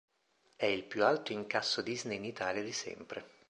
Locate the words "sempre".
2.71-3.23